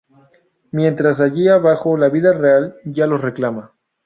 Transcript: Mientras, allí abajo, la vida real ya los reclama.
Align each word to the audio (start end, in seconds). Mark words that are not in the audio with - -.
Mientras, 0.71 1.21
allí 1.21 1.47
abajo, 1.47 1.95
la 1.95 2.09
vida 2.09 2.33
real 2.33 2.75
ya 2.85 3.05
los 3.05 3.21
reclama. 3.21 3.71